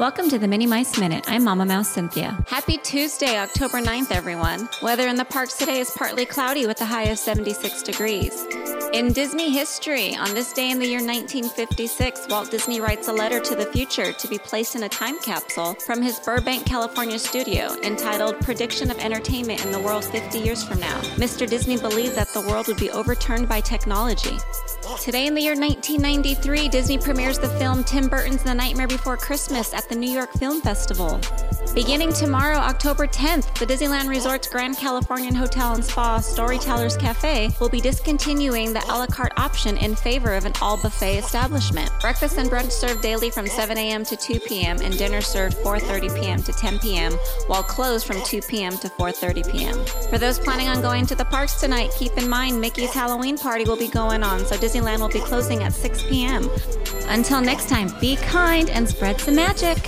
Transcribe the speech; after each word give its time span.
Welcome 0.00 0.30
to 0.30 0.38
the 0.38 0.48
Minnie 0.48 0.66
Mice 0.66 0.98
Minute. 0.98 1.30
I'm 1.30 1.44
Mama 1.44 1.66
Mouse 1.66 1.90
Cynthia. 1.90 2.42
Happy 2.46 2.78
Tuesday, 2.78 3.36
October 3.36 3.82
9th, 3.82 4.10
everyone. 4.10 4.66
Weather 4.80 5.06
in 5.08 5.16
the 5.16 5.26
parks 5.26 5.58
today 5.58 5.78
is 5.78 5.90
partly 5.90 6.24
cloudy 6.24 6.66
with 6.66 6.80
a 6.80 6.86
high 6.86 7.02
of 7.08 7.18
76 7.18 7.82
degrees. 7.82 8.46
In 8.94 9.12
Disney 9.12 9.50
history, 9.50 10.16
on 10.16 10.32
this 10.32 10.54
day 10.54 10.70
in 10.70 10.78
the 10.78 10.86
year 10.86 11.04
1956, 11.04 12.28
Walt 12.30 12.50
Disney 12.50 12.80
writes 12.80 13.08
a 13.08 13.12
letter 13.12 13.40
to 13.40 13.54
the 13.54 13.66
future 13.66 14.10
to 14.10 14.26
be 14.26 14.38
placed 14.38 14.74
in 14.74 14.84
a 14.84 14.88
time 14.88 15.20
capsule 15.20 15.74
from 15.74 16.00
his 16.00 16.18
Burbank, 16.18 16.64
California 16.64 17.18
studio 17.18 17.76
entitled 17.82 18.40
Prediction 18.40 18.90
of 18.90 18.98
Entertainment 19.00 19.62
in 19.66 19.70
the 19.70 19.80
World 19.80 20.06
50 20.06 20.38
Years 20.38 20.64
from 20.64 20.80
Now. 20.80 20.98
Mr. 21.16 21.46
Disney 21.46 21.76
believed 21.76 22.16
that 22.16 22.32
the 22.32 22.40
world 22.40 22.68
would 22.68 22.78
be 22.78 22.90
overturned 22.90 23.50
by 23.50 23.60
technology. 23.60 24.38
Today 24.98 25.26
in 25.26 25.34
the 25.34 25.40
year 25.40 25.54
1993, 25.54 26.68
Disney 26.68 26.98
premieres 26.98 27.38
the 27.38 27.48
film 27.48 27.84
Tim 27.84 28.08
Burton's 28.08 28.42
The 28.42 28.54
Nightmare 28.54 28.88
Before 28.88 29.16
Christmas 29.16 29.72
at 29.72 29.88
the 29.88 29.94
New 29.94 30.10
York 30.10 30.32
Film 30.32 30.60
Festival. 30.60 31.20
Beginning 31.74 32.12
tomorrow, 32.12 32.56
October 32.56 33.06
10th, 33.06 33.56
the 33.58 33.64
Disneyland 33.66 34.08
Resort's 34.08 34.48
Grand 34.48 34.76
Californian 34.76 35.36
Hotel 35.36 35.74
and 35.74 35.84
Spa 35.84 36.18
Storytellers 36.18 36.96
Cafe 36.96 37.50
will 37.60 37.68
be 37.68 37.80
discontinuing 37.80 38.72
the 38.72 38.84
a 38.86 38.98
la 38.98 39.06
carte 39.06 39.32
option 39.36 39.76
in 39.76 39.94
favor 39.94 40.34
of 40.34 40.46
an 40.46 40.52
all 40.60 40.76
buffet 40.82 41.18
establishment. 41.18 41.88
Breakfast 42.00 42.38
and 42.38 42.50
brunch 42.50 42.72
served 42.72 43.02
daily 43.02 43.30
from 43.30 43.46
7 43.46 43.78
a.m. 43.78 44.04
to 44.04 44.16
2 44.16 44.40
p.m. 44.40 44.80
and 44.80 44.98
dinner 44.98 45.20
served 45.20 45.56
4:30 45.58 46.20
p.m. 46.20 46.42
to 46.42 46.52
10 46.52 46.80
p.m. 46.80 47.12
while 47.46 47.62
closed 47.62 48.04
from 48.04 48.20
2 48.24 48.40
p.m. 48.42 48.76
to 48.78 48.88
4:30 48.88 49.52
p.m. 49.52 49.84
For 50.10 50.18
those 50.18 50.40
planning 50.40 50.66
on 50.66 50.82
going 50.82 51.06
to 51.06 51.14
the 51.14 51.24
parks 51.24 51.60
tonight, 51.60 51.92
keep 51.96 52.18
in 52.18 52.28
mind 52.28 52.60
Mickey's 52.60 52.92
Halloween 52.92 53.38
party 53.38 53.62
will 53.62 53.78
be 53.78 53.88
going 53.88 54.24
on, 54.24 54.44
so 54.44 54.56
Disneyland 54.80 55.00
will 55.00 55.08
be 55.08 55.20
closing 55.20 55.62
at 55.62 55.72
6 55.72 56.04
p.m. 56.04 56.50
Until 57.08 57.40
next 57.40 57.68
time, 57.68 57.92
be 58.00 58.16
kind 58.16 58.70
and 58.70 58.88
spread 58.88 59.20
some 59.20 59.36
magic. 59.36 59.86